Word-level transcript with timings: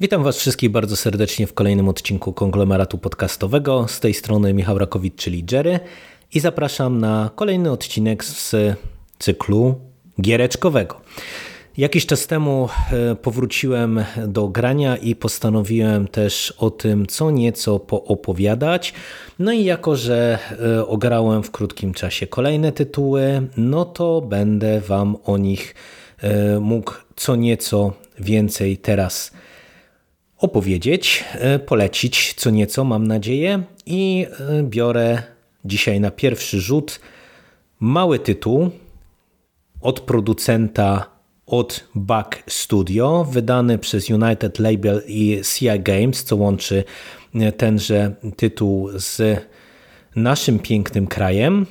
Witam 0.00 0.22
Was 0.24 0.36
wszystkich 0.36 0.70
bardzo 0.70 0.96
serdecznie 0.96 1.46
w 1.46 1.54
kolejnym 1.54 1.88
odcinku 1.88 2.32
konglomeratu 2.32 2.98
podcastowego. 2.98 3.88
Z 3.88 4.00
tej 4.00 4.14
strony 4.14 4.54
Michał 4.54 4.78
Rakowicz, 4.78 5.16
czyli 5.16 5.44
Jerry, 5.52 5.80
i 6.34 6.40
zapraszam 6.40 6.98
na 6.98 7.30
kolejny 7.34 7.70
odcinek 7.70 8.24
z 8.24 8.54
cyklu 9.18 9.74
giereczkowego. 10.20 11.00
Jakiś 11.76 12.06
czas 12.06 12.26
temu 12.26 12.68
e, 12.92 13.14
powróciłem 13.14 14.04
do 14.26 14.48
grania 14.48 14.96
i 14.96 15.14
postanowiłem 15.14 16.08
też 16.08 16.54
o 16.58 16.70
tym 16.70 17.06
co 17.06 17.30
nieco 17.30 17.78
poopowiadać. 17.78 18.94
No 19.38 19.52
i 19.52 19.64
jako, 19.64 19.96
że 19.96 20.38
e, 20.78 20.86
ograłem 20.86 21.42
w 21.42 21.50
krótkim 21.50 21.94
czasie 21.94 22.26
kolejne 22.26 22.72
tytuły, 22.72 23.42
no 23.56 23.84
to 23.84 24.20
będę 24.20 24.80
Wam 24.80 25.16
o 25.24 25.38
nich 25.38 25.74
e, 26.22 26.60
mógł 26.60 26.92
co 27.16 27.36
nieco 27.36 27.92
więcej 28.18 28.78
teraz 28.78 29.32
opowiedzieć, 30.40 31.24
polecić 31.66 32.34
co 32.34 32.50
nieco, 32.50 32.84
mam 32.84 33.06
nadzieję. 33.06 33.62
I 33.86 34.26
biorę 34.62 35.22
dzisiaj 35.64 36.00
na 36.00 36.10
pierwszy 36.10 36.60
rzut 36.60 37.00
mały 37.80 38.18
tytuł 38.18 38.70
od 39.80 40.00
producenta 40.00 41.06
od 41.46 41.84
Back 41.94 42.42
Studio, 42.46 43.24
wydany 43.24 43.78
przez 43.78 44.10
United 44.10 44.58
Label 44.58 45.02
i 45.06 45.40
CI 45.44 45.80
Games, 45.80 46.24
co 46.24 46.36
łączy 46.36 46.84
tenże 47.56 48.14
tytuł 48.36 48.90
z 48.94 49.40
naszym 50.16 50.58
pięknym 50.58 51.06
krajem, 51.06 51.66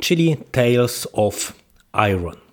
czyli 0.00 0.36
Tales 0.50 1.08
of 1.12 1.52
Iron. 2.10 2.43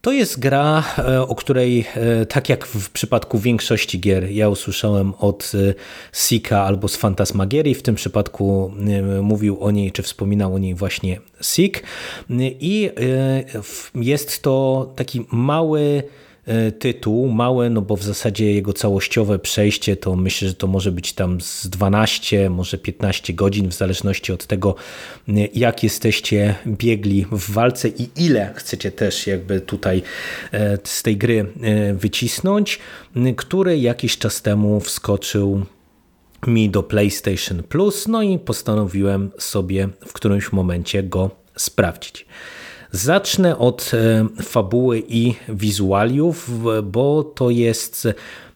To 0.00 0.12
jest 0.12 0.38
gra, 0.38 0.84
e, 0.98 1.22
o 1.22 1.34
której, 1.34 1.86
e, 1.94 2.26
tak 2.26 2.48
jak 2.48 2.66
w 2.66 2.90
przypadku 2.90 3.38
większości 3.38 4.00
gier, 4.00 4.30
ja 4.30 4.48
usłyszałem 4.48 5.12
od 5.18 5.52
e, 5.54 5.74
Sika 6.12 6.64
albo 6.64 6.88
z 6.88 6.96
Fantasmagierii. 6.96 7.74
W 7.74 7.82
tym 7.82 7.94
przypadku 7.94 8.72
mówił 9.22 9.60
o 9.60 9.70
niej, 9.70 9.92
czy 9.92 10.02
wspominał 10.02 10.54
o 10.54 10.58
niej 10.58 10.74
właśnie 10.74 11.20
Sik. 11.40 11.82
I 12.60 12.90
jest 13.94 14.42
to 14.42 14.86
taki 14.96 15.26
mały 15.30 16.02
tytuł, 16.78 17.28
małe, 17.28 17.70
no 17.70 17.82
bo 17.82 17.96
w 17.96 18.02
zasadzie 18.02 18.54
jego 18.54 18.72
całościowe 18.72 19.38
przejście 19.38 19.96
to 19.96 20.16
myślę, 20.16 20.48
że 20.48 20.54
to 20.54 20.66
może 20.66 20.92
być 20.92 21.12
tam 21.12 21.40
z 21.40 21.66
12, 21.66 22.50
może 22.50 22.78
15 22.78 23.32
godzin, 23.32 23.68
w 23.68 23.74
zależności 23.74 24.32
od 24.32 24.46
tego, 24.46 24.74
e, 25.28 25.32
jak 25.54 25.82
jesteście 25.82 26.54
biegli 26.66 27.26
w 27.32 27.50
walce 27.50 27.88
i 27.88 28.08
ile 28.16 28.52
chcecie 28.56 28.92
też 28.92 29.26
jakby 29.26 29.60
tutaj 29.60 30.02
e, 30.52 30.78
z 30.84 31.02
tej 31.02 31.16
gry 31.16 31.46
wycisnąć, 31.94 32.78
który 33.36 33.78
jakiś 33.78 34.18
czas 34.18 34.42
temu 34.42 34.80
wskoczył 34.80 35.64
mi 36.46 36.70
do 36.70 36.82
PlayStation 36.82 37.62
Plus, 37.62 38.08
no 38.08 38.22
i 38.22 38.38
postanowiłem 38.38 39.30
sobie 39.38 39.88
w 40.06 40.12
którymś 40.12 40.52
momencie 40.52 41.02
go 41.02 41.30
sprawdzić. 41.56 42.26
Zacznę 42.92 43.58
od 43.58 43.90
e, 43.94 44.42
fabuły 44.42 45.02
i 45.08 45.34
wizualiów, 45.48 46.50
bo 46.84 47.24
to 47.24 47.50
jest 47.50 48.08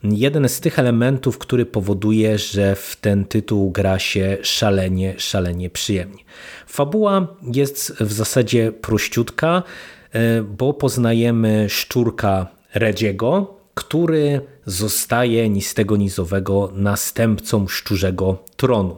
jeden 0.02 0.48
z 0.48 0.60
tych 0.60 0.78
elementów, 0.78 1.38
który 1.38 1.66
powoduje, 1.66 2.38
że 2.38 2.74
w 2.74 2.96
ten 3.00 3.24
tytuł 3.24 3.70
gra 3.70 3.98
się 3.98 4.38
szalenie, 4.42 5.14
szalenie 5.18 5.70
przyjemnie. 5.70 6.24
Fabuła 6.66 7.26
jest 7.54 7.96
w 8.00 8.12
zasadzie 8.12 8.72
prościutka, 8.72 9.62
e, 10.12 10.42
bo 10.42 10.74
poznajemy 10.74 11.66
szczurka 11.68 12.46
Redziego, 12.74 13.54
który 13.74 14.40
zostaje 14.66 15.48
ni 15.48 15.62
z 15.62 15.74
tego 15.74 15.96
nizowego 15.96 16.72
następcą 16.74 17.68
szczurzego 17.68 18.38
tronu. 18.56 18.96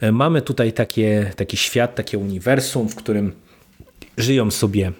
E, 0.00 0.12
mamy 0.12 0.42
tutaj 0.42 0.72
takie, 0.72 1.32
taki 1.36 1.56
świat, 1.56 1.94
takie 1.94 2.18
uniwersum, 2.18 2.88
w 2.88 2.94
którym 2.94 3.41
żyją 4.16 4.50
sobie 4.50 4.86
e, 4.86 4.92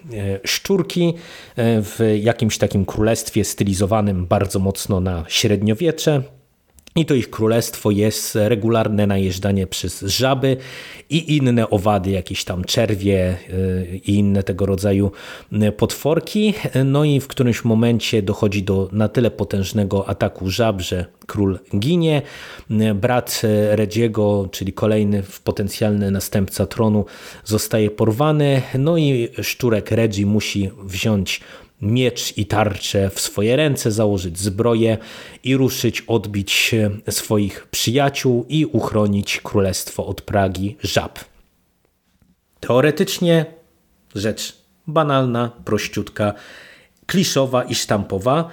szczurki 0.45 1.13
e, 1.55 1.81
w 1.81 1.99
jakimś 2.21 2.57
takim 2.57 2.85
królestwie 2.85 3.43
stylizowanym 3.43 4.25
bardzo 4.25 4.59
mocno 4.59 4.99
na 4.99 5.25
średniowiecze. 5.27 6.23
I 6.95 7.05
to 7.05 7.13
ich 7.13 7.29
królestwo 7.29 7.91
jest 7.91 8.35
regularne 8.35 9.07
najeżdżanie 9.07 9.67
przez 9.67 10.01
żaby 10.01 10.57
i 11.09 11.37
inne 11.37 11.69
owady, 11.69 12.11
jakieś 12.11 12.45
tam 12.45 12.63
czerwie 12.63 13.37
y, 13.49 14.01
i 14.05 14.15
inne 14.15 14.43
tego 14.43 14.65
rodzaju 14.65 15.11
y, 15.53 15.71
potworki. 15.71 16.53
No 16.85 17.03
i 17.03 17.19
w 17.19 17.27
którymś 17.27 17.63
momencie 17.63 18.21
dochodzi 18.21 18.63
do 18.63 18.89
na 18.91 19.07
tyle 19.07 19.31
potężnego 19.31 20.09
ataku 20.09 20.49
żab, 20.49 20.81
że 20.81 21.05
król 21.27 21.59
ginie. 21.79 22.21
Brat 22.95 23.41
Redziego, 23.69 24.49
czyli 24.51 24.73
kolejny 24.73 25.23
potencjalny 25.43 26.11
następca 26.11 26.65
tronu, 26.65 27.05
zostaje 27.43 27.91
porwany. 27.91 28.61
No 28.79 28.97
i 28.97 29.29
szczurek 29.41 29.91
Redzi 29.91 30.25
musi 30.25 30.69
wziąć 30.83 31.41
miecz 31.83 32.37
i 32.37 32.45
tarczę 32.45 33.09
w 33.09 33.19
swoje 33.19 33.55
ręce, 33.55 33.91
założyć 33.91 34.39
zbroję 34.39 34.97
i 35.43 35.57
ruszyć 35.57 36.01
odbić 36.01 36.75
swoich 37.09 37.67
przyjaciół 37.67 38.45
i 38.49 38.65
uchronić 38.65 39.41
królestwo 39.43 40.05
od 40.05 40.21
Pragi 40.21 40.77
żab. 40.83 41.19
Teoretycznie 42.59 43.45
rzecz 44.15 44.57
banalna, 44.87 45.51
prościutka, 45.65 46.33
kliszowa 47.05 47.63
i 47.63 47.75
sztampowa, 47.75 48.49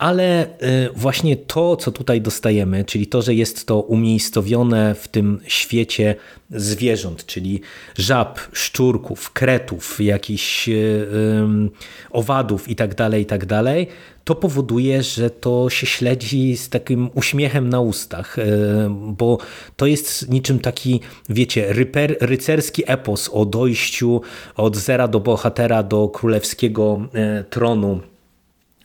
ale 0.00 0.46
y, 0.46 0.48
właśnie 0.96 1.36
to, 1.36 1.76
co 1.76 1.92
tutaj 1.92 2.20
dostajemy, 2.20 2.84
czyli 2.84 3.06
to, 3.06 3.22
że 3.22 3.34
jest 3.34 3.66
to 3.66 3.80
umiejscowione 3.80 4.94
w 4.94 5.08
tym 5.08 5.40
świecie 5.46 6.14
zwierząt, 6.50 7.26
czyli 7.26 7.60
żab, 7.98 8.40
szczurków, 8.52 9.32
kretów, 9.32 10.00
jakichś 10.00 10.68
y, 10.68 11.06
owadów 12.10 12.68
itd., 12.68 12.94
tak 12.94 13.12
itd., 13.12 13.46
tak 13.46 13.94
to 14.24 14.34
powoduje, 14.34 15.02
że 15.02 15.30
to 15.30 15.70
się 15.70 15.86
śledzi 15.86 16.56
z 16.56 16.68
takim 16.68 17.10
uśmiechem 17.14 17.68
na 17.68 17.80
ustach, 17.80 18.38
y, 18.38 18.44
bo 18.90 19.38
to 19.76 19.86
jest 19.86 20.30
niczym 20.30 20.58
taki, 20.58 21.00
wiecie, 21.28 21.72
ryper, 21.72 22.16
rycerski 22.20 22.82
epos 22.86 23.30
o 23.32 23.44
dojściu 23.44 24.20
od 24.56 24.76
zera 24.76 25.08
do 25.08 25.20
bohatera 25.20 25.82
do 25.82 26.08
królewskiego 26.08 27.08
tronu 27.50 28.00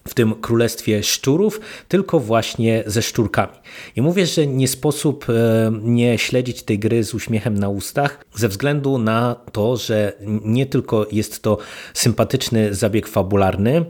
w 0.07 0.13
tym 0.13 0.35
królestwie 0.35 1.03
szczurów, 1.03 1.59
tylko 1.87 2.19
właśnie 2.19 2.83
ze 2.85 3.01
szczurkami. 3.01 3.53
I 3.95 4.01
mówię, 4.01 4.25
że 4.25 4.47
nie 4.47 4.67
sposób 4.67 5.25
e, 5.29 5.71
nie 5.81 6.17
śledzić 6.17 6.63
tej 6.63 6.79
gry 6.79 7.03
z 7.03 7.13
uśmiechem 7.13 7.57
na 7.57 7.69
ustach, 7.69 8.25
ze 8.35 8.49
względu 8.49 8.97
na 8.97 9.35
to, 9.51 9.77
że 9.77 10.13
nie 10.43 10.65
tylko 10.65 11.07
jest 11.11 11.41
to 11.41 11.57
sympatyczny 11.93 12.73
zabieg 12.73 13.07
fabularny, 13.07 13.85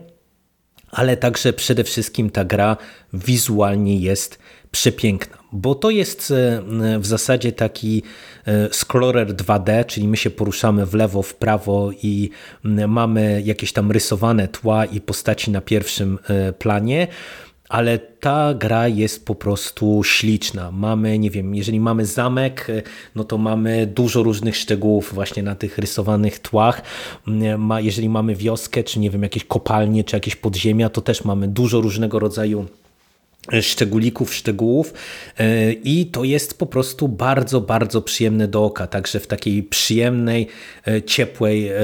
ale 0.92 1.18
także 1.18 1.54
przede 1.54 1.84
wszystkim 1.84 2.30
ta 2.30 2.46
gra 2.46 2.78
wizualnie 3.14 3.98
jest 3.98 4.40
przepiękna, 4.72 5.38
bo 5.56 5.76
to 5.76 5.90
jest 5.90 6.32
e, 6.32 6.62
w 7.00 7.06
zasadzie 7.06 7.52
taki 7.52 8.04
e, 8.46 8.70
scroller 8.74 9.36
2D, 9.36 9.86
czyli 9.86 10.08
my 10.08 10.18
się 10.18 10.30
poruszamy 10.30 10.86
w 10.86 10.94
lewo, 10.94 11.22
w 11.22 11.36
prawo 11.36 11.92
i 12.04 12.30
mamy 12.88 13.42
jakieś 13.46 13.74
tam 13.74 13.92
rysowane 13.92 14.48
tła 14.48 14.86
i 14.86 15.02
postaci 15.02 15.52
na 15.52 15.62
pierwszym 15.62 16.20
e, 16.30 16.54
planie, 16.54 17.08
ale 17.70 18.00
ta 18.00 18.54
gra 18.54 18.88
jest 18.88 19.26
po 19.26 19.36
prostu 19.36 20.02
śliczna. 20.04 20.72
Mamy, 20.72 21.20
nie 21.20 21.32
wiem, 21.32 21.56
jeżeli 21.56 21.80
mamy 21.80 22.06
zamek, 22.06 22.68
no 23.16 23.24
to 23.24 23.38
mamy 23.38 23.88
dużo 23.88 24.24
różnych 24.24 24.58
szczegółów 24.58 25.14
właśnie 25.14 25.44
na 25.44 25.56
tych 25.56 25.78
rysowanych 25.78 26.40
tłach. 26.40 26.82
Jeżeli 27.78 28.10
mamy 28.10 28.36
wioskę, 28.36 28.84
czy 28.84 29.00
nie 29.00 29.10
wiem, 29.10 29.24
jakieś 29.24 29.44
kopalnie, 29.44 30.04
czy 30.04 30.16
jakieś 30.16 30.36
podziemia, 30.36 30.90
to 30.90 31.02
też 31.02 31.24
mamy 31.24 31.48
dużo 31.48 31.82
różnego 31.82 32.20
rodzaju 32.20 32.66
szczególików, 33.62 34.34
szczegółów 34.34 34.94
e, 35.38 35.72
i 35.72 36.06
to 36.06 36.24
jest 36.24 36.60
po 36.60 36.66
prostu 36.66 37.08
bardzo, 37.08 37.62
bardzo 37.62 38.02
przyjemne 38.02 38.48
do 38.48 38.66
oka, 38.66 38.88
także 38.88 39.20
w 39.20 39.28
takiej 39.28 39.64
przyjemnej, 39.64 40.48
e, 40.88 41.02
ciepłej, 41.02 41.68
e, 41.68 41.76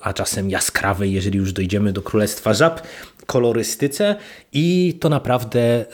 a 0.00 0.12
czasem 0.12 0.50
jaskrawej, 0.50 1.12
jeżeli 1.12 1.38
już 1.38 1.52
dojdziemy 1.52 1.92
do 1.92 2.02
Królestwa 2.02 2.54
Żab, 2.54 2.82
kolorystyce 3.26 4.16
i 4.52 4.96
to 5.00 5.08
naprawdę, 5.08 5.84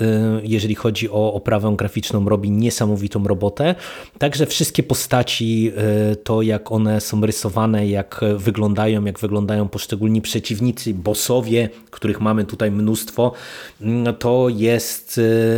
jeżeli 0.42 0.74
chodzi 0.74 1.10
o 1.10 1.32
oprawę 1.34 1.74
graficzną, 1.76 2.28
robi 2.28 2.50
niesamowitą 2.50 3.24
robotę. 3.24 3.74
Także 4.18 4.46
wszystkie 4.46 4.82
postaci, 4.82 5.72
to 6.24 6.42
jak 6.42 6.72
one 6.72 7.00
są 7.00 7.26
rysowane, 7.26 7.88
jak 7.88 8.20
wyglądają, 8.36 9.04
jak 9.04 9.18
wyglądają 9.18 9.68
poszczególni 9.68 10.22
przeciwnicy, 10.22 10.94
bossowie, 10.94 11.68
których 11.90 12.20
mamy 12.20 12.44
tutaj 12.44 12.70
mnóstwo, 12.70 13.32
to 14.18 14.48
jest 14.48 14.85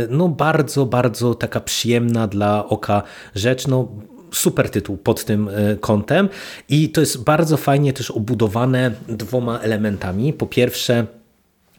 no, 0.09 0.27
bardzo, 0.27 0.85
bardzo 0.85 1.35
taka 1.35 1.59
przyjemna 1.59 2.27
dla 2.27 2.67
oka 2.67 3.03
rzecz. 3.35 3.67
No, 3.67 3.87
super 4.33 4.69
tytuł 4.69 4.97
pod 4.97 5.25
tym 5.25 5.49
kątem 5.79 6.29
i 6.69 6.89
to 6.89 7.01
jest 7.01 7.23
bardzo 7.23 7.57
fajnie 7.57 7.93
też 7.93 8.11
obudowane 8.11 8.91
dwoma 9.07 9.59
elementami. 9.59 10.33
Po 10.33 10.45
pierwsze, 10.45 11.07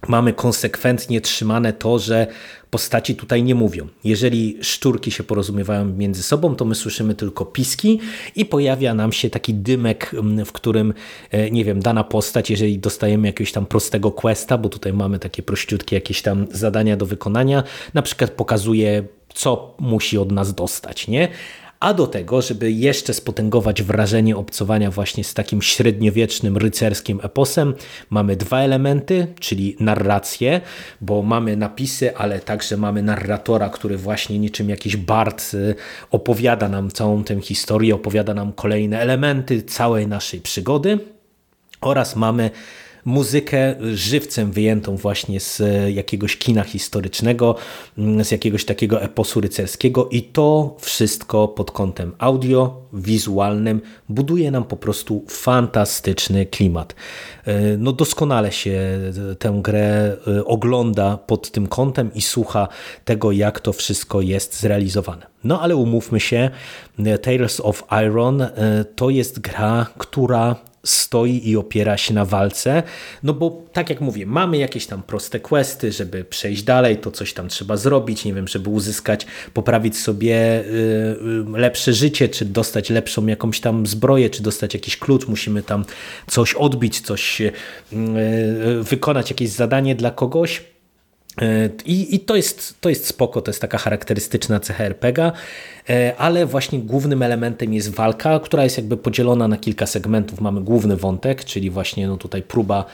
mamy 0.08 0.32
konsekwentnie 0.32 1.20
trzymane 1.20 1.72
to, 1.72 1.98
że 1.98 2.26
postaci 2.70 3.16
tutaj 3.16 3.42
nie 3.42 3.54
mówią. 3.54 3.88
Jeżeli 4.04 4.58
szczurki 4.62 5.10
się 5.10 5.24
porozumiewają 5.24 5.84
między 5.84 6.22
sobą, 6.22 6.56
to 6.56 6.64
my 6.64 6.74
słyszymy 6.74 7.14
tylko 7.14 7.44
piski 7.44 8.00
i 8.36 8.44
pojawia 8.44 8.94
nam 8.94 9.12
się 9.12 9.30
taki 9.30 9.54
dymek, 9.54 10.14
mm, 10.14 10.44
w 10.44 10.52
którym, 10.52 10.94
e, 11.30 11.50
nie 11.50 11.64
wiem, 11.64 11.80
dana 11.80 12.04
postać, 12.04 12.50
jeżeli 12.50 12.78
dostajemy 12.78 13.28
jakiegoś 13.28 13.52
tam 13.52 13.66
prostego 13.66 14.12
questa, 14.12 14.58
bo 14.58 14.68
tutaj 14.68 14.92
mamy 14.92 15.18
takie 15.18 15.42
prościutkie 15.42 15.96
jakieś 15.96 16.22
tam 16.22 16.46
zadania 16.50 16.96
do 16.96 17.06
wykonania, 17.06 17.62
na 17.94 18.02
przykład 18.02 18.30
pokazuje 18.30 19.04
co 19.34 19.74
musi 19.78 20.18
od 20.18 20.32
nas 20.32 20.54
dostać, 20.54 21.08
nie? 21.08 21.28
A 21.80 21.94
do 21.94 22.06
tego, 22.06 22.42
żeby 22.42 22.72
jeszcze 22.72 23.14
spotęgować 23.14 23.82
wrażenie 23.82 24.36
obcowania 24.36 24.90
właśnie 24.90 25.24
z 25.24 25.34
takim 25.34 25.62
średniowiecznym 25.62 26.56
rycerskim 26.56 27.20
eposem, 27.22 27.74
mamy 28.10 28.36
dwa 28.36 28.60
elementy, 28.60 29.26
czyli 29.40 29.76
narrację, 29.80 30.60
bo 31.00 31.22
mamy 31.22 31.56
napisy, 31.56 32.16
ale 32.16 32.40
także 32.40 32.76
mamy 32.76 33.02
narratora, 33.02 33.68
który 33.68 33.96
właśnie 33.96 34.38
niczym 34.38 34.68
jakiś 34.68 34.96
bard 34.96 35.54
y, 35.54 35.74
opowiada 36.10 36.68
nam 36.68 36.90
całą 36.90 37.24
tę 37.24 37.40
historię, 37.40 37.94
opowiada 37.94 38.34
nam 38.34 38.52
kolejne 38.52 39.00
elementy 39.00 39.62
całej 39.62 40.06
naszej 40.06 40.40
przygody. 40.40 40.98
Oraz 41.80 42.16
mamy 42.16 42.50
muzykę 43.04 43.74
żywcem 43.94 44.52
wyjętą 44.52 44.96
właśnie 44.96 45.40
z 45.40 45.62
jakiegoś 45.94 46.36
kina 46.36 46.64
historycznego, 46.64 47.56
mm, 47.98 48.24
z 48.24 48.30
jakiegoś 48.30 48.64
takiego 48.64 49.02
eposu 49.02 49.40
rycerskiego 49.40 50.08
i 50.08 50.22
to 50.22 50.76
wszystko 50.80 51.48
pod 51.48 51.70
kątem 51.70 52.12
audio, 52.18 52.80
wizualnym 52.92 53.80
buduje 54.08 54.50
nam 54.50 54.64
po 54.64 54.76
prostu 54.76 55.24
fantastyczny 55.28 56.46
klimat. 56.46 56.94
E, 57.44 57.76
no 57.76 57.92
doskonale 57.92 58.52
się 58.52 58.98
tę 59.38 59.60
grę 59.62 60.16
e, 60.26 60.44
ogląda 60.44 61.16
pod 61.16 61.50
tym 61.50 61.66
kątem 61.66 62.10
i 62.14 62.22
słucha 62.22 62.68
tego, 63.04 63.32
jak 63.32 63.60
to 63.60 63.72
wszystko 63.72 64.20
jest 64.20 64.60
zrealizowane. 64.60 65.26
No 65.44 65.60
ale 65.60 65.76
umówmy 65.76 66.20
się, 66.20 66.50
e, 66.98 67.18
Tales 67.18 67.60
of 67.60 67.84
Iron 68.06 68.46
to 68.96 69.10
jest 69.10 69.40
gra, 69.40 69.86
która 69.98 70.56
stoi 70.84 71.48
i 71.48 71.56
opiera 71.56 71.96
się 71.96 72.14
na 72.14 72.24
walce, 72.24 72.82
no 73.22 73.34
bo 73.34 73.62
tak 73.72 73.90
jak 73.90 74.00
mówię, 74.00 74.26
mamy 74.26 74.58
jakieś 74.58 74.86
tam 74.86 75.02
proste 75.02 75.40
questy, 75.40 75.92
żeby 75.92 76.24
przejść 76.24 76.62
dalej, 76.62 76.96
to 76.96 77.10
coś 77.10 77.32
tam 77.32 77.48
trzeba 77.48 77.76
zrobić, 77.76 78.24
nie 78.24 78.34
wiem, 78.34 78.48
żeby 78.48 78.70
uzyskać, 78.70 79.26
poprawić 79.54 79.98
sobie 79.98 80.60
y, 80.60 80.64
y, 81.54 81.58
lepsze 81.58 81.92
życie, 81.92 82.28
czy 82.28 82.44
dostać 82.44 82.90
lepszą 82.90 83.26
jakąś 83.26 83.60
tam 83.60 83.86
zbroję, 83.86 84.30
czy 84.30 84.42
dostać 84.42 84.74
jakiś 84.74 84.96
klucz, 84.96 85.28
musimy 85.28 85.62
tam 85.62 85.84
coś 86.26 86.54
odbić, 86.54 87.00
coś 87.00 87.40
y, 87.40 87.52
wykonać, 88.82 89.30
jakieś 89.30 89.50
zadanie 89.50 89.94
dla 89.94 90.10
kogoś, 90.10 90.62
i, 91.84 92.14
I, 92.14 92.20
to, 92.20 92.36
jest, 92.36 92.80
to 92.80 92.88
jest 92.88 93.06
spoko, 93.06 93.42
to 93.42 93.50
jest 93.50 93.60
taka 93.60 93.78
charakterystyczna 93.78 94.60
cecha 94.60 94.84
RPGa. 94.84 95.32
E, 95.90 96.16
ale 96.16 96.46
właśnie 96.46 96.78
głównym 96.78 97.22
elementem 97.22 97.74
jest 97.74 97.94
walka, 97.94 98.40
która 98.40 98.64
jest 98.64 98.76
jakby 98.76 98.96
podzielona 98.96 99.48
na 99.48 99.56
kilka 99.56 99.86
segmentów. 99.86 100.40
Mamy 100.40 100.60
główny 100.60 100.96
wątek, 100.96 101.44
czyli 101.44 101.70
właśnie 101.70 102.08
no 102.08 102.16
tutaj 102.16 102.42
próba 102.42 102.84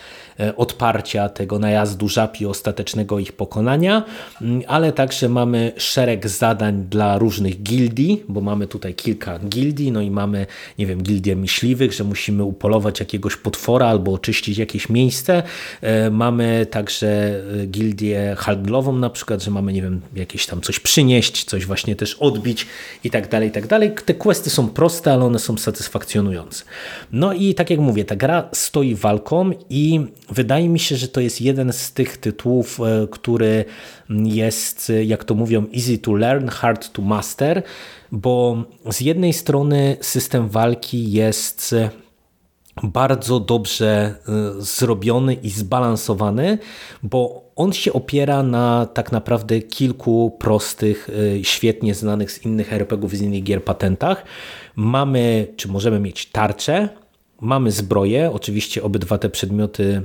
e, 0.41 0.57
odparcia 0.57 1.29
tego 1.29 1.59
najazdu 1.59 2.09
żabi 2.09 2.47
ostatecznego 2.47 3.19
ich 3.19 3.33
pokonania, 3.33 4.05
mm, 4.43 4.63
ale 4.67 4.93
także 4.93 5.29
mamy 5.29 5.73
szereg 5.77 6.29
zadań 6.29 6.87
dla 6.91 7.19
różnych 7.19 7.63
gildii, 7.63 8.25
bo 8.29 8.41
mamy 8.41 8.67
tutaj 8.67 8.95
kilka 8.95 9.39
gildii, 9.39 9.93
no 9.93 10.01
i 10.01 10.11
mamy, 10.11 10.47
nie 10.79 10.87
wiem, 10.87 11.03
gildię 11.03 11.37
myśliwych, 11.37 11.93
że 11.93 12.05
musimy 12.05 12.45
upolować 12.45 13.01
jakiegoś 13.01 13.37
potwora 13.37 13.87
albo 13.87 14.13
oczyścić 14.13 14.59
jakieś 14.59 14.89
miejsce. 14.89 15.43
E, 15.81 16.11
mamy 16.11 16.67
także 16.71 17.41
gildię 17.67 18.36
handlową 18.37 18.93
na 18.93 19.11
przykład, 19.11 19.43
że 19.43 19.51
mamy, 19.51 19.73
nie 19.73 19.83
wiem, 19.83 20.01
jakieś 20.15 20.47
tam 20.47 20.61
coś 20.61 20.81
przynieść, 20.81 21.45
coś 21.45 21.67
właśnie 21.67 21.97
też 21.97 22.15
odbić 22.15 22.67
i 23.05 23.11
tak 23.11 23.29
dalej, 23.29 23.49
i 23.49 23.53
tak 23.53 23.67
dalej. 23.67 23.93
Te 24.05 24.15
questy 24.15 24.51
są 24.51 24.69
proste, 24.69 25.13
ale 25.13 25.25
one 25.25 25.39
są 25.39 25.59
satysfakcjonujące. 25.59 26.65
No 27.13 27.33
i 27.33 27.55
tak 27.55 27.71
jak 27.71 27.81
mówię, 27.81 28.05
ta 28.05 28.17
gra 28.17 28.49
stoi 28.53 28.95
walką 28.95 29.51
i 29.71 30.01
wydaje 30.31 30.69
mi 30.69 30.79
się, 30.79 30.97
że 30.97 31.09
to 31.09 31.21
jest 31.21 31.41
jeden 31.41 31.73
z 31.73 31.93
tych 31.93 32.17
tytułów, 32.17 32.81
e, 32.81 33.07
który 33.11 33.65
jest, 34.25 34.93
jak 35.05 35.25
to 35.25 35.35
mówią, 35.35 35.67
easy 35.75 35.99
to 35.99 36.15
learn, 36.15 36.49
hard 36.49 36.93
to 36.93 37.03
master, 37.03 37.63
bo 38.13 38.65
z 38.91 39.01
jednej 39.01 39.33
strony 39.33 39.97
system 40.01 40.49
walki 40.49 41.13
jest 41.13 41.75
bardzo 42.83 43.41
dobrze 43.41 44.15
y, 44.59 44.63
zrobiony 44.63 45.35
i 45.35 45.51
zbalansowany, 45.51 46.59
bo 47.03 47.47
on 47.57 47.73
się 47.73 47.93
opiera 47.93 48.43
na 48.43 48.87
tak 48.87 49.13
naprawdę 49.13 49.61
kilku 49.61 50.37
prostych, 50.39 51.09
y, 51.09 51.41
świetnie 51.45 51.95
znanych 51.95 52.31
z 52.31 52.45
innych 52.45 52.73
RPGów, 52.73 53.13
z 53.13 53.23
innych 53.23 53.43
gier 53.43 53.65
patentach. 53.65 54.25
Mamy, 54.77 55.47
czy 55.57 55.69
możemy 55.69 56.01
mieć 56.01 56.27
tarczę, 56.27 56.89
Mamy 57.41 57.73
zbroję, 57.73 58.31
oczywiście 58.35 58.83
obydwa 58.83 59.19
te 59.19 59.29
przedmioty 59.29 60.03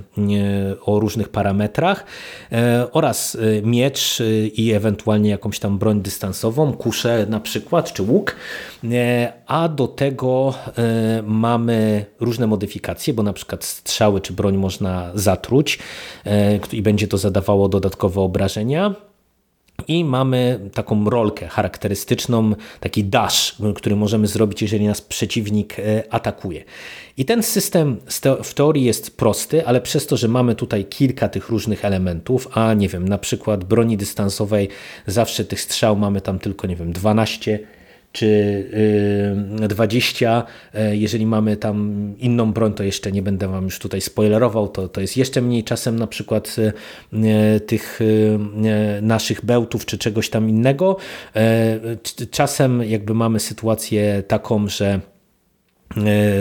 o 0.86 1.00
różnych 1.00 1.30
parametrach 1.30 2.06
e, 2.52 2.88
oraz 2.92 3.36
e, 3.36 3.62
miecz 3.62 4.22
e, 4.22 4.48
i 4.48 4.72
ewentualnie 4.74 5.30
jakąś 5.30 5.60
tam 5.60 5.78
broń 5.78 6.02
dystansową, 6.02 6.74
kuszę 6.74 7.26
na 7.30 7.40
przykład, 7.40 7.94
czy 7.94 8.04
łuk, 8.04 8.36
a 9.48 9.70
do 9.70 9.88
tego 9.88 10.54
mamy 11.24 12.06
różne 12.20 12.48
modyfikacje, 12.48 13.14
bo 13.14 13.24
na 13.24 13.34
przykład 13.34 13.66
strzały 13.66 14.22
czy 14.22 14.34
broń 14.34 14.58
można 14.58 15.12
zatruć 15.14 15.80
i 16.72 16.82
będzie 16.82 17.08
to 17.08 17.18
zadawało 17.18 17.70
dodatkowe 17.70 18.22
obrażenia. 18.22 18.96
I 19.88 20.06
mamy 20.06 20.60
taką 20.74 21.10
rolkę 21.10 21.48
charakterystyczną, 21.48 22.54
taki 22.80 23.04
dash, 23.04 23.56
który 23.76 23.96
możemy 23.96 24.28
zrobić, 24.28 24.62
jeżeli 24.62 24.88
nas 24.88 25.02
przeciwnik 25.02 25.76
atakuje. 26.10 26.64
I 27.18 27.26
ten 27.26 27.44
system 27.44 27.98
w 28.44 28.54
teorii 28.54 28.84
jest 28.84 29.18
prosty, 29.18 29.66
ale 29.66 29.82
przez 29.82 30.08
to, 30.08 30.18
że 30.18 30.28
mamy 30.28 30.56
tutaj 30.56 30.86
kilka 30.86 31.30
tych 31.30 31.50
różnych 31.50 31.86
elementów, 31.86 32.48
a 32.52 32.74
nie 32.74 32.88
wiem, 32.88 33.08
na 33.08 33.18
przykład 33.18 33.64
broni 33.64 33.98
dystansowej, 33.98 34.70
zawsze 35.08 35.46
tych 35.46 35.62
strzał 35.62 35.96
mamy 35.96 36.22
tam 36.22 36.40
tylko, 36.40 36.68
nie 36.68 36.76
wiem, 36.76 36.94
12 36.94 37.60
czy 38.12 38.70
20. 39.70 40.44
E, 40.74 40.96
jeżeli 40.96 41.26
mamy 41.26 41.58
tam 41.58 41.94
inną 42.20 42.54
broń, 42.54 42.74
to 42.74 42.84
jeszcze 42.84 43.12
nie 43.12 43.22
będę 43.22 43.48
Wam 43.48 43.64
już 43.64 43.80
tutaj 43.80 44.02
spoilerował, 44.02 44.68
to, 44.68 44.88
to 44.88 45.02
jest 45.02 45.18
jeszcze 45.18 45.42
mniej 45.42 45.64
czasem 45.64 46.00
na 46.00 46.08
przykład 46.08 46.56
e, 47.14 47.60
tych 47.60 48.00
e, 48.02 49.02
naszych 49.02 49.46
bełtów 49.46 49.86
czy 49.86 49.98
czegoś 49.98 50.30
tam 50.30 50.50
innego. 50.50 50.98
Czasem 52.32 52.84
jakby 52.84 53.14
mamy 53.14 53.40
sytuację 53.40 54.24
taką, 54.28 54.68
że 54.68 54.92
E, 54.92 55.11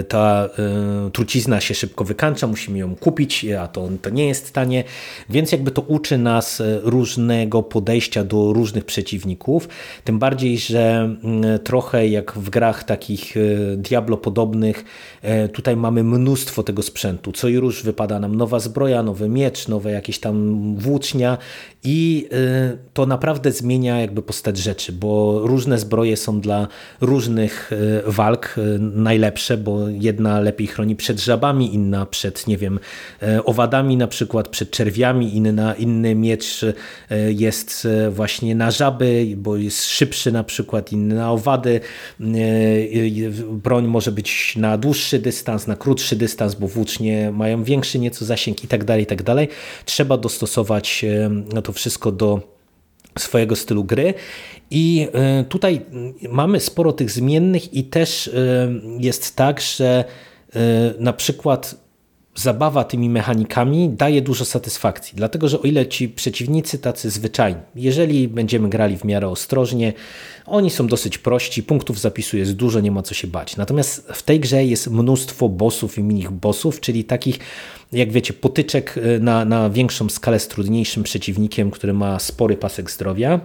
ta 0.09 0.49
e, 0.59 1.11
trucizna 1.11 1.61
się 1.61 1.75
szybko 1.75 2.05
wykańcza, 2.05 2.47
musimy 2.47 2.79
ją 2.79 2.97
kupić, 2.97 3.47
a 3.61 3.69
to, 3.69 3.89
to 4.03 4.11
nie 4.11 4.27
jest 4.27 4.53
tanie, 4.53 4.85
więc 5.31 5.53
jakby 5.53 5.71
to 5.71 5.83
uczy 5.83 6.19
nas 6.19 6.61
e, 6.61 6.81
różnego 6.83 7.63
podejścia 7.63 8.25
do 8.25 8.53
różnych 8.53 8.85
przeciwników, 8.85 9.69
tym 10.05 10.19
bardziej, 10.19 10.59
że 10.59 11.17
mm, 11.25 11.59
trochę 11.59 12.09
jak 12.09 12.33
w 12.33 12.51
grach 12.51 12.85
takich 12.85 13.35
Diablo 13.77 14.17
podobnych, 14.17 14.85
tutaj 15.53 15.77
mamy 15.77 16.05
mnóstwo 16.05 16.63
tego 16.63 16.83
sprzętu, 16.83 17.33
co 17.33 17.49
i 17.49 17.59
róż 17.59 17.83
wypada 17.83 18.21
nam 18.21 18.35
nowa 18.35 18.61
zbroja, 18.61 19.03
nowy 19.03 19.29
miecz, 19.29 19.69
nowe 19.69 19.91
jakieś 19.91 20.19
tam 20.19 20.77
włócznia 20.77 21.39
i 21.85 22.29
to 22.95 23.07
naprawdę 23.07 23.53
zmienia 23.53 24.01
jakby 24.01 24.23
postać 24.23 24.59
rzeczy, 24.59 24.93
bo 24.93 25.41
różne 25.45 25.79
zbroje 25.79 26.17
są 26.17 26.41
dla 26.41 26.69
różnych 27.01 27.71
walk 28.07 28.57
najlepsze, 28.81 29.40
lepsze, 29.41 29.57
bo 29.57 29.89
jedna 29.89 30.41
lepiej 30.41 30.67
chroni 30.67 30.97
przed 30.97 31.21
żabami, 31.21 31.75
inna 31.75 32.07
przed, 32.07 32.47
nie 32.47 32.59
wiem, 32.59 32.81
e, 33.23 33.45
owadami 33.45 33.97
na 33.97 34.07
przykład, 34.07 34.49
przed 34.49 34.71
czerwiami, 34.71 35.37
inna, 35.37 35.75
inny 35.75 36.15
miecz 36.15 36.63
e, 36.63 36.75
jest 37.33 37.87
e, 37.87 38.11
właśnie 38.11 38.55
na 38.55 38.71
żaby, 38.71 39.27
bo 39.37 39.57
jest 39.57 39.85
szybszy 39.85 40.33
na 40.33 40.45
przykład, 40.45 40.93
inny 40.93 41.15
na 41.15 41.33
owady. 41.33 41.81
Broń 43.51 43.87
może 43.87 44.13
być 44.13 44.57
na 44.57 44.79
dłuższy 44.79 45.19
dystans, 45.19 45.67
na 45.67 45.77
krótszy 45.77 46.17
dystans, 46.17 46.55
bo 46.55 46.69
włócznie 46.69 47.31
mają 47.33 47.65
większy 47.65 47.99
nieco 47.99 48.25
zasięg 48.25 48.65
i 48.65 48.69
tak 48.69 48.85
dalej, 48.85 49.03
i 49.03 49.07
tak 49.07 49.23
dalej. 49.23 49.49
Trzeba 49.85 50.17
dostosować 50.17 51.05
to 51.65 51.73
wszystko 51.73 52.13
do 52.13 52.60
swojego 53.19 53.57
stylu 53.57 53.85
gry. 53.85 54.15
I 54.71 55.09
e, 55.13 55.45
tutaj 55.45 55.81
mamy 56.29 56.61
sporo 56.61 56.93
tych 56.93 57.11
zmiennych 57.11 57.75
i 57.75 57.85
też 57.85 58.29
e, 58.29 58.69
jest 58.99 59.37
tak, 59.37 59.61
że 59.61 60.05
e, 60.55 60.59
na 60.99 61.13
przykład 61.13 61.90
zabawa 62.41 62.85
tymi 62.85 63.09
mechanikami 63.11 63.91
daje 63.91 64.23
dużo 64.23 64.45
satysfakcji, 64.45 65.13
dlatego 65.17 65.49
że 65.49 65.61
o 65.61 65.63
ile 65.63 65.87
ci 65.87 66.09
przeciwnicy 66.09 66.79
tacy 66.79 67.11
zwyczajni, 67.11 67.61
jeżeli 67.75 68.29
będziemy 68.29 68.69
grali 68.69 68.97
w 68.97 69.05
miarę 69.05 69.29
ostrożnie, 69.29 69.93
oni 70.47 70.71
są 70.71 70.87
dosyć 70.87 71.19
prości, 71.19 71.63
punktów 71.63 72.01
zapisu 72.01 72.37
jest 72.37 72.53
dużo, 72.53 72.81
nie 72.81 72.91
ma 72.91 73.03
co 73.03 73.15
się 73.15 73.29
bać. 73.29 73.57
Natomiast 73.57 74.09
w 74.13 74.23
tej 74.23 74.41
grze 74.41 74.65
jest 74.65 74.91
mnóstwo 74.91 75.49
bossów 75.49 75.99
i 75.99 76.03
minich 76.03 76.31
bossów, 76.31 76.81
czyli 76.81 77.05
takich, 77.05 77.39
jak 77.93 78.13
wiecie, 78.13 78.33
potyczek 78.33 78.97
y, 78.97 79.21
na, 79.21 79.45
na 79.45 79.71
większą 79.71 80.09
skalę 80.09 80.41
z 80.41 80.49
trudniejszym 80.49 81.03
przeciwnikiem, 81.03 81.71
który 81.71 81.93
ma 81.93 82.19
spory 82.19 82.57
pasek 82.57 82.91
zdrowia. 82.91 83.41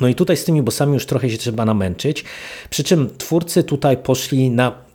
No 0.00 0.08
i 0.08 0.14
tutaj 0.14 0.36
z 0.36 0.44
tymi 0.44 0.62
bossami 0.62 0.94
już 0.94 1.06
trochę 1.06 1.30
się 1.30 1.38
trzeba 1.38 1.64
namęczyć. 1.64 2.24
Przy 2.70 2.84
czym 2.84 3.10
twórcy 3.18 3.64
tutaj 3.64 3.96
poszli 3.96 4.50
na 4.50 4.85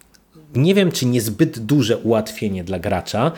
nie 0.56 0.76
wiem, 0.76 0.92
czy 0.92 1.06
niezbyt 1.06 1.60
duże 1.60 1.98
ułatwienie 1.98 2.64
dla 2.64 2.80
gracza, 2.80 3.32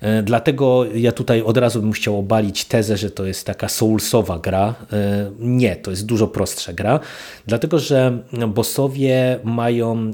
e, 0.00 0.22
dlatego 0.22 0.84
ja 0.94 1.12
tutaj 1.12 1.42
od 1.42 1.56
razu 1.56 1.80
bym 1.80 1.92
chciał 1.92 2.18
obalić 2.18 2.64
tezę, 2.64 2.96
że 2.96 3.10
to 3.10 3.24
jest 3.24 3.46
taka 3.46 3.68
soulsowa 3.68 4.38
gra. 4.38 4.74
E, 4.92 5.30
nie, 5.38 5.76
to 5.76 5.90
jest 5.90 6.06
dużo 6.06 6.26
prostsza 6.26 6.72
gra, 6.72 7.00
dlatego 7.46 7.78
że 7.78 8.18
bossowie 8.48 9.38
mają 9.44 10.12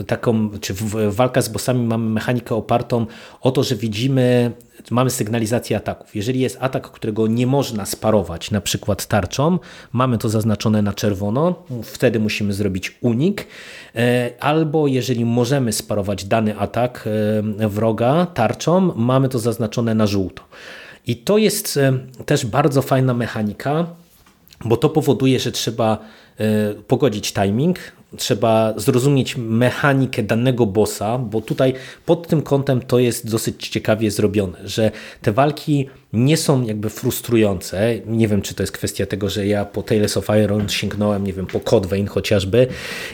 e, 0.00 0.04
taką, 0.04 0.50
czy 0.60 0.74
walka 1.08 1.42
z 1.42 1.48
bossami 1.48 1.86
mamy 1.86 2.10
mechanikę 2.10 2.54
opartą 2.54 3.06
o 3.40 3.50
to, 3.50 3.62
że 3.62 3.76
widzimy 3.76 4.52
mamy 4.90 5.10
sygnalizację 5.10 5.76
ataków. 5.76 6.16
Jeżeli 6.16 6.40
jest 6.40 6.56
atak, 6.60 6.90
którego 6.90 7.26
nie 7.26 7.46
można 7.46 7.86
sparować, 7.86 8.50
na 8.50 8.60
przykład 8.60 9.06
tarczą, 9.06 9.58
mamy 9.92 10.18
to 10.18 10.28
zaznaczone 10.28 10.82
na 10.82 10.92
czerwono, 10.92 11.54
wtedy 11.82 12.20
musimy 12.20 12.52
zrobić 12.52 12.98
unik, 13.00 13.46
e, 13.96 14.30
albo 14.40 14.86
jeżeli 14.86 15.24
możemy 15.24 15.72
sparować 15.72 16.24
dany 16.24 16.58
atak 16.58 17.08
e, 17.60 17.68
wroga 17.68 18.26
tarczą, 18.26 18.92
mamy 18.96 19.28
to 19.28 19.38
zaznaczone 19.38 19.94
na 19.94 20.06
żółto. 20.06 20.42
I 21.06 21.16
to 21.16 21.38
jest 21.38 21.76
e, 21.76 21.92
też 22.26 22.46
bardzo 22.46 22.82
fajna 22.82 23.14
mechanika, 23.14 23.86
bo 24.64 24.76
to 24.76 24.88
powoduje, 24.88 25.40
że 25.40 25.52
trzeba 25.52 25.98
pogodzić 26.88 27.32
timing, 27.32 27.78
trzeba 28.16 28.74
zrozumieć 28.76 29.36
mechanikę 29.36 30.22
danego 30.22 30.66
bossa, 30.66 31.18
bo 31.18 31.40
tutaj 31.40 31.74
pod 32.06 32.28
tym 32.28 32.42
kątem 32.42 32.80
to 32.80 32.98
jest 32.98 33.30
dosyć 33.30 33.68
ciekawie 33.68 34.10
zrobione, 34.10 34.58
że 34.64 34.90
te 35.22 35.32
walki 35.32 35.88
nie 36.14 36.36
są 36.36 36.62
jakby 36.62 36.90
frustrujące. 36.90 37.94
Nie 38.06 38.28
wiem, 38.28 38.42
czy 38.42 38.54
to 38.54 38.62
jest 38.62 38.72
kwestia 38.72 39.06
tego, 39.06 39.28
że 39.28 39.46
ja 39.46 39.64
po 39.64 39.82
Tales 39.82 40.16
of 40.16 40.28
Iron 40.44 40.68
sięgnąłem, 40.68 41.24
nie 41.26 41.32
wiem, 41.32 41.46
po 41.46 41.60
Code 41.60 41.88
Vein 41.88 42.06
chociażby 42.06 42.66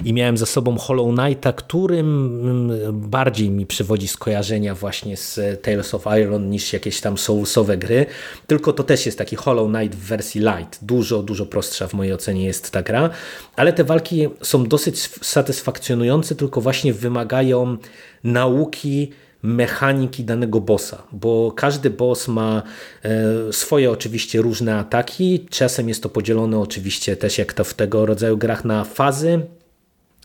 i 0.05 0.13
miałem 0.13 0.37
za 0.37 0.47
sobą 0.47 0.79
Hollow 0.79 1.15
Knighta, 1.15 1.53
którym 1.53 2.73
bardziej 2.93 3.51
mi 3.51 3.67
przywodzi 3.67 4.09
skojarzenia 4.09 4.75
właśnie 4.75 5.17
z 5.17 5.63
Tales 5.63 5.95
of 5.95 6.05
Iron 6.23 6.51
niż 6.51 6.73
jakieś 6.73 7.01
tam 7.01 7.19
soulsowe 7.19 7.77
gry. 7.77 8.07
Tylko 8.47 8.73
to 8.73 8.83
też 8.83 9.07
jest 9.07 9.19
taki 9.19 9.37
Hollow 9.37 9.73
Knight 9.73 9.99
w 9.99 10.07
wersji 10.07 10.41
light. 10.41 10.79
Dużo, 10.83 11.23
dużo 11.23 11.47
prostsza 11.47 11.89
w 11.89 11.95
mojej 11.95 12.13
ocenie 12.13 12.45
jest 12.45 12.71
ta 12.71 12.83
gra, 12.83 13.11
ale 13.57 13.73
te 13.73 13.85
walki 13.85 14.29
są 14.43 14.67
dosyć 14.67 15.01
satysfakcjonujące, 15.23 16.35
tylko 16.35 16.61
właśnie 16.61 16.95
wymagają 16.95 17.77
nauki 18.25 19.11
mechaniki 19.43 20.25
danego 20.25 20.61
bossa, 20.61 21.03
bo 21.13 21.53
każdy 21.53 21.91
boss 21.91 22.29
ma 22.29 22.63
e, 23.03 23.53
swoje 23.53 23.91
oczywiście 23.91 24.43
różne 24.43 24.77
ataki, 24.77 25.47
czasem 25.51 25.89
jest 25.89 26.03
to 26.03 26.09
podzielone 26.09 26.59
oczywiście 26.59 27.17
też 27.17 27.39
jak 27.39 27.53
to 27.53 27.65
w 27.65 27.75
tego 27.75 28.07
rodzaju 28.07 28.37
grach 28.37 28.65
na 28.65 28.85
fazy, 28.85 29.41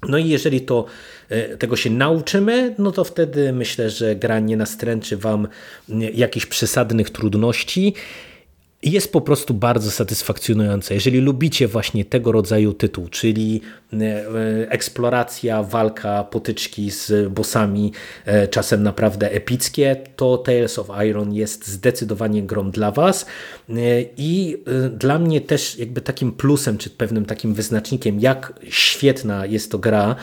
no 0.10 0.18
i 0.18 0.30
jeżeli 0.30 0.62
to, 0.62 0.86
e, 1.30 1.58
tego 1.58 1.76
się 1.76 1.90
nauczymy, 1.90 2.76
no 2.78 2.92
to 2.92 3.04
wtedy 3.04 3.54
myślę, 3.54 3.90
że 3.90 4.16
gra 4.16 4.40
nie 4.40 4.58
nastręczy 4.58 5.18
Wam 5.18 5.48
jakichś 6.14 6.46
przesadnych 6.46 7.10
trudności 7.10 7.94
jest 8.92 9.12
po 9.12 9.22
prostu 9.22 9.54
bardzo 9.54 9.92
satysfakcjonujące. 9.92 10.94
Jeżeli 10.94 11.20
lubicie 11.20 11.68
właśnie 11.68 12.06
tego 12.06 12.32
rodzaju 12.32 12.74
tytuł, 12.74 13.08
czyli 13.08 13.62
e, 13.94 13.98
e, 13.98 14.72
eksploracja, 14.72 15.64
walka, 15.64 16.24
potyczki 16.24 16.92
z 16.92 17.30
bossami, 17.30 17.92
e, 18.26 18.48
czasem 18.48 18.84
naprawdę 18.84 19.32
epickie, 19.32 19.96
to 20.16 20.38
Tales 20.38 20.80
of 20.80 20.90
Iron 21.10 21.34
jest 21.34 21.68
zdecydowanie 21.68 22.44
grą 22.44 22.72
dla 22.72 22.92
Was 22.92 23.26
i 24.18 24.58
dla 24.92 25.20
mnie 25.20 25.42
też 25.42 25.80
jakby 25.80 26.02
takim 26.02 26.32
plusem, 26.32 26.78
czy 26.78 26.90
pewnym 26.90 27.26
takim 27.26 27.54
wyznacznikiem, 27.54 28.20
jak 28.20 28.54
świetna 28.70 29.46
jest 29.46 29.72
to 29.72 29.80
gra, 29.80 30.16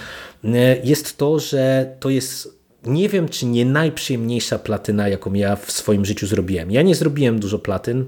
jest 0.85 1.17
to, 1.17 1.39
że 1.39 1.95
to 2.01 2.11
jest 2.11 2.63
nie 2.87 3.09
wiem, 3.09 3.29
czy 3.29 3.47
nie 3.47 3.65
najprzyjemniejsza 3.65 4.59
platyna, 4.59 5.09
jaką 5.09 5.33
ja 5.33 5.57
w 5.57 5.73
swoim 5.73 6.05
życiu 6.05 6.27
zrobiłem. 6.27 6.71
Ja 6.71 6.83
nie 6.83 6.95
zrobiłem 6.95 7.39
dużo 7.39 7.59
platyn, 7.59 8.05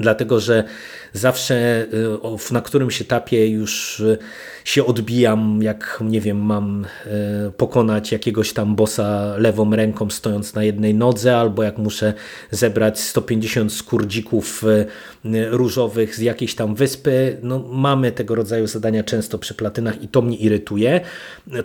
Dlatego, 0.00 0.40
że 0.40 0.64
zawsze 1.12 1.86
y, 2.50 2.52
na 2.52 2.60
którymś 2.60 3.00
etapie 3.00 3.48
już 3.48 4.00
y, 4.00 4.18
się 4.64 4.86
odbijam, 4.86 5.62
jak 5.62 5.98
nie 6.00 6.20
wiem, 6.20 6.38
mam 6.38 6.84
y, 6.84 7.52
pokonać 7.56 8.12
jakiegoś 8.12 8.52
tam 8.52 8.76
bossa 8.76 9.34
lewą 9.38 9.76
ręką 9.76 10.10
stojąc 10.10 10.54
na 10.54 10.64
jednej 10.64 10.94
nodze, 10.94 11.36
albo 11.36 11.62
jak 11.62 11.78
muszę 11.78 12.14
zebrać 12.50 13.00
150 13.00 13.72
skurdzików 13.72 14.64
różowych 15.50 16.16
z 16.16 16.18
jakiejś 16.18 16.54
tam 16.54 16.74
wyspy. 16.74 17.36
No, 17.42 17.58
mamy 17.58 18.12
tego 18.12 18.34
rodzaju 18.34 18.66
zadania 18.66 19.04
często 19.04 19.38
przy 19.38 19.54
platynach 19.54 20.02
i 20.02 20.08
to 20.08 20.22
mnie 20.22 20.36
irytuje. 20.36 21.00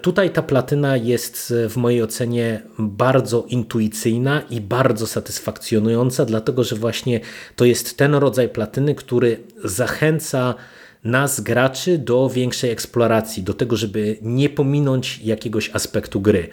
Tutaj 0.01 0.29
ta 0.29 0.41
platyna 0.41 0.97
jest 0.97 1.53
w 1.69 1.77
mojej 1.77 2.03
ocenie 2.03 2.61
bardzo 2.79 3.45
intuicyjna 3.47 4.41
i 4.49 4.61
bardzo 4.61 5.07
satysfakcjonująca, 5.07 6.25
dlatego 6.25 6.63
że 6.63 6.75
właśnie 6.75 7.19
to 7.55 7.65
jest 7.65 7.97
ten 7.97 8.15
rodzaj 8.21 8.49
platyny, 8.49 8.95
który 8.95 9.43
zachęca 9.63 10.55
nas, 11.03 11.41
graczy, 11.41 11.97
do 11.97 12.29
większej 12.29 12.71
eksploracji, 12.71 13.43
do 13.43 13.53
tego, 13.53 13.75
żeby 13.75 14.17
nie 14.21 14.49
pominąć 14.49 15.19
jakiegoś 15.23 15.69
aspektu 15.73 16.21
gry. 16.21 16.47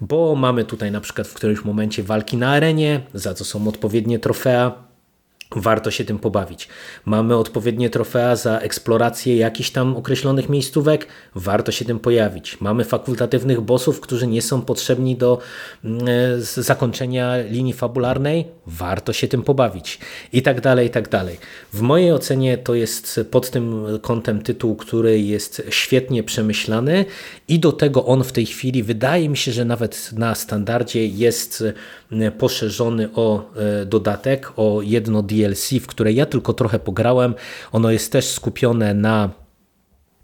Bo 0.00 0.34
mamy 0.34 0.64
tutaj 0.64 0.90
na 0.90 1.00
przykład 1.00 1.28
w 1.28 1.34
którymś 1.34 1.64
momencie 1.64 2.02
walki 2.02 2.36
na 2.36 2.50
arenie, 2.50 3.00
za 3.14 3.34
co 3.34 3.44
są 3.44 3.68
odpowiednie 3.68 4.18
trofea, 4.18 4.83
warto 5.56 5.90
się 5.90 6.04
tym 6.04 6.18
pobawić. 6.18 6.68
Mamy 7.04 7.36
odpowiednie 7.36 7.90
trofea 7.90 8.36
za 8.36 8.58
eksplorację 8.58 9.36
jakichś 9.36 9.70
tam 9.70 9.96
określonych 9.96 10.48
miejscówek, 10.48 11.06
warto 11.34 11.72
się 11.72 11.84
tym 11.84 11.98
pojawić. 11.98 12.60
Mamy 12.60 12.84
fakultatywnych 12.84 13.60
bossów, 13.60 14.00
którzy 14.00 14.26
nie 14.26 14.42
są 14.42 14.62
potrzebni 14.62 15.16
do 15.16 15.38
mm, 15.84 16.08
e, 16.08 16.62
zakończenia 16.62 17.36
linii 17.50 17.72
fabularnej, 17.72 18.44
warto 18.66 19.12
się 19.12 19.28
tym 19.28 19.42
pobawić. 19.42 19.98
I 20.32 20.42
tak 20.42 20.60
dalej, 20.60 20.86
i 20.86 20.90
tak 20.90 21.08
dalej. 21.08 21.38
W 21.72 21.80
mojej 21.80 22.12
ocenie 22.12 22.58
to 22.58 22.74
jest 22.74 23.20
pod 23.30 23.50
tym 23.50 23.84
kątem 24.02 24.42
tytuł, 24.42 24.76
który 24.76 25.20
jest 25.20 25.62
świetnie 25.70 26.22
przemyślany 26.22 27.04
i 27.48 27.58
do 27.58 27.72
tego 27.72 28.06
on 28.06 28.24
w 28.24 28.32
tej 28.32 28.46
chwili 28.46 28.82
wydaje 28.82 29.28
mi 29.28 29.36
się, 29.36 29.52
że 29.52 29.64
nawet 29.64 30.10
na 30.12 30.34
standardzie 30.34 31.06
jest 31.06 31.64
e, 32.12 32.30
poszerzony 32.30 33.08
o 33.14 33.50
e, 33.56 33.86
dodatek, 33.86 34.52
o 34.56 34.82
jedno 34.82 35.22
DLC, 35.22 35.43
w 35.80 35.86
które 35.86 36.12
ja 36.12 36.26
tylko 36.26 36.52
trochę 36.52 36.78
pograłem. 36.78 37.34
Ono 37.72 37.90
jest 37.90 38.12
też 38.12 38.28
skupione 38.28 38.94
na 38.94 39.30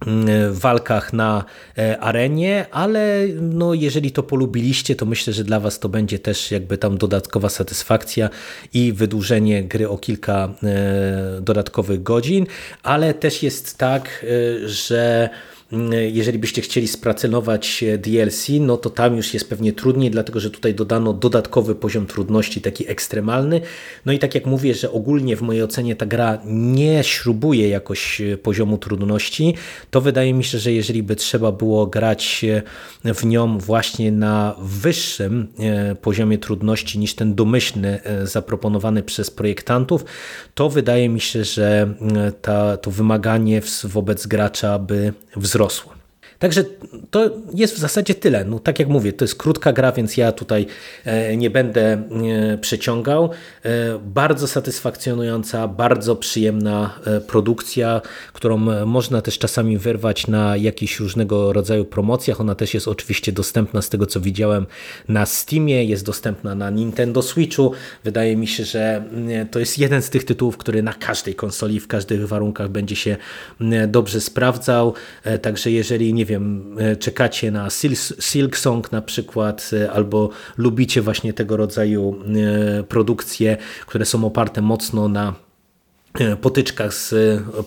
mm, 0.06 0.54
walkach 0.54 1.12
na 1.12 1.44
e, 1.78 2.00
arenie, 2.00 2.66
ale 2.70 3.26
no 3.40 3.74
jeżeli 3.74 4.12
to 4.12 4.22
polubiliście, 4.22 4.96
to 4.96 5.06
myślę, 5.06 5.32
że 5.32 5.44
dla 5.44 5.60
Was 5.60 5.78
to 5.78 5.88
będzie 5.88 6.18
też 6.18 6.50
jakby 6.50 6.78
tam 6.78 6.98
dodatkowa 6.98 7.48
satysfakcja 7.48 8.30
i 8.74 8.92
wydłużenie 8.92 9.64
gry 9.64 9.88
o 9.88 9.98
kilka 9.98 10.48
dodatkowych 11.40 12.02
godzin, 12.02 12.46
ale 12.82 13.14
też 13.14 13.42
jest 13.42 13.78
tak, 13.78 14.26
że 14.64 15.30
Mm, 15.30 15.59
jeżeli 16.12 16.38
byście 16.38 16.62
chcieli 16.62 16.88
spracelować 16.88 17.84
DLC, 17.98 18.48
no 18.60 18.76
to 18.76 18.90
tam 18.90 19.16
już 19.16 19.34
jest 19.34 19.48
pewnie 19.48 19.72
trudniej, 19.72 20.10
dlatego 20.10 20.40
że 20.40 20.50
tutaj 20.50 20.74
dodano 20.74 21.12
dodatkowy 21.12 21.74
poziom 21.74 22.06
trudności, 22.06 22.60
taki 22.60 22.90
ekstremalny. 22.90 23.60
No 24.06 24.12
i 24.12 24.18
tak 24.18 24.34
jak 24.34 24.46
mówię, 24.46 24.74
że 24.74 24.92
ogólnie 24.92 25.36
w 25.36 25.42
mojej 25.42 25.62
ocenie 25.62 25.96
ta 25.96 26.06
gra 26.06 26.38
nie 26.44 27.04
śrubuje 27.04 27.68
jakoś 27.68 28.20
e, 28.20 28.36
poziomu 28.36 28.78
trudności, 28.78 29.54
to 29.90 30.00
wydaje 30.00 30.34
mi 30.34 30.44
się, 30.44 30.58
że 30.58 30.72
jeżeli 30.72 31.02
by 31.02 31.16
trzeba 31.16 31.52
było 31.52 31.86
grać 31.86 32.44
e, 33.04 33.14
w 33.14 33.24
nią 33.24 33.58
właśnie 33.58 34.12
na 34.12 34.56
wyższym 34.62 35.48
e, 35.58 35.94
poziomie 35.94 36.38
trudności 36.38 36.98
niż 36.98 37.14
ten 37.14 37.34
domyślny 37.34 38.00
zaproponowany 38.24 39.02
przez 39.02 39.30
projektantów, 39.30 40.04
to 40.54 40.68
wydaje 40.68 41.08
mi 41.08 41.20
się, 41.20 41.44
że 41.44 41.94
ta, 42.42 42.76
to 42.76 42.90
wymaganie 42.90 43.62
wobec 43.84 44.26
gracza 44.26 44.78
by 44.78 45.12
wzrosło 45.36 45.59
wzrosło. 45.60 45.99
Także 46.40 46.64
to 47.10 47.30
jest 47.54 47.74
w 47.74 47.78
zasadzie 47.78 48.14
tyle. 48.14 48.44
No, 48.44 48.58
tak 48.58 48.78
jak 48.78 48.88
mówię, 48.88 49.12
to 49.12 49.24
jest 49.24 49.34
krótka 49.34 49.72
gra, 49.72 49.92
więc 49.92 50.16
ja 50.16 50.32
tutaj 50.32 50.66
e, 51.04 51.36
nie 51.36 51.50
będę 51.50 51.92
e, 51.92 52.58
przeciągał. 52.58 53.30
Bardzo 54.04 54.48
satysfakcjonująca, 54.48 55.68
bardzo 55.68 56.16
przyjemna 56.16 56.98
produkcja, 57.26 58.00
którą 58.32 58.58
można 58.86 59.22
też 59.22 59.38
czasami 59.38 59.78
wyrwać 59.78 60.26
na 60.26 60.56
jakichś 60.56 61.00
różnego 61.00 61.52
rodzaju 61.52 61.84
promocjach. 61.84 62.40
Ona 62.40 62.54
też 62.54 62.74
jest 62.74 62.88
oczywiście 62.88 63.32
dostępna 63.32 63.82
z 63.82 63.88
tego 63.88 64.06
co 64.06 64.20
widziałem 64.20 64.66
na 65.08 65.26
Steamie, 65.26 65.84
jest 65.84 66.04
dostępna 66.04 66.54
na 66.54 66.70
Nintendo 66.70 67.22
Switchu. 67.22 67.72
Wydaje 68.04 68.36
mi 68.36 68.46
się, 68.46 68.64
że 68.64 69.04
to 69.50 69.58
jest 69.58 69.78
jeden 69.78 70.02
z 70.02 70.10
tych 70.10 70.24
tytułów, 70.24 70.56
który 70.56 70.82
na 70.82 70.92
każdej 70.92 71.34
konsoli, 71.34 71.80
w 71.80 71.88
każdych 71.88 72.28
warunkach 72.28 72.68
będzie 72.68 72.96
się 72.96 73.16
dobrze 73.88 74.20
sprawdzał. 74.20 74.94
Także 75.42 75.70
jeżeli, 75.70 76.14
nie 76.14 76.26
wiem, 76.30 76.76
czekacie 77.00 77.50
na 77.50 77.68
Silk 78.20 78.56
Song 78.56 78.92
na 78.92 79.02
przykład, 79.02 79.70
albo 79.92 80.30
lubicie 80.56 81.02
właśnie 81.02 81.32
tego 81.32 81.56
rodzaju 81.56 82.16
produkcje, 82.88 83.56
które 83.86 84.04
są 84.04 84.24
oparte 84.24 84.62
mocno 84.62 85.08
na 85.08 85.34
potyczkach 86.40 86.94
z 86.94 87.14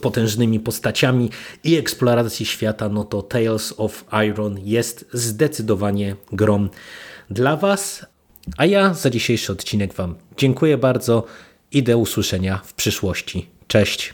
potężnymi 0.01 0.60
postaciami 0.60 1.29
i 1.63 1.75
eksploracji 1.75 2.46
świata, 2.46 2.89
no 2.89 3.03
to 3.03 3.22
Tales 3.22 3.74
of 3.77 4.05
Iron 4.27 4.60
jest 4.63 5.05
zdecydowanie 5.13 6.15
grom 6.32 6.70
dla 7.29 7.58
Was. 7.58 8.05
A 8.58 8.65
ja 8.65 8.93
za 8.93 9.10
dzisiejszy 9.10 9.51
odcinek 9.51 9.93
Wam 9.93 10.15
dziękuję 10.38 10.77
bardzo 10.77 11.25
i 11.72 11.84
do 11.84 11.98
usłyszenia 11.98 12.62
w 12.65 12.74
przyszłości. 12.74 13.48
Cześć! 13.67 14.13